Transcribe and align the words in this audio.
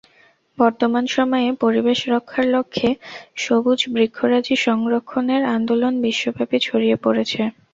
বর্তমান 0.57 1.03
সময়ে 1.15 1.49
পরিবেশ 1.63 1.99
রক্ষার 2.13 2.45
লক্ষ্যে 2.55 2.89
সবুজ 3.37 3.79
বৃক্ষরাজি 3.93 4.55
সংরক্ষণের 4.65 5.41
আন্দোলন 5.55 5.93
বিশ্বব্যাপী 6.05 6.57
ছড়িয়ে 6.61 6.97
পড়েছে। 7.03 7.41